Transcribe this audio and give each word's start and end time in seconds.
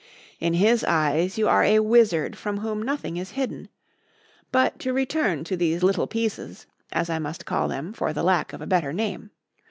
In 0.39 0.55
his 0.55 0.83
eyes 0.85 1.37
you 1.37 1.47
are 1.47 1.63
a 1.63 1.77
wizard 1.79 2.35
from 2.35 2.61
whom 2.61 2.81
nothing 2.81 3.17
is 3.17 3.29
hidden. 3.37 3.69
But 4.51 4.79
to 4.79 4.93
return 4.93 5.43
to 5.43 5.55
these 5.55 5.83
little 5.83 6.07
pieces, 6.07 6.65
as 6.91 7.07
I 7.11 7.19
must 7.19 7.45
call 7.45 7.67
them, 7.67 7.93
for 7.93 8.11
the 8.11 8.23
lack 8.23 8.51
of 8.51 8.63
a 8.63 8.65
better 8.65 8.93
name. 8.93 9.29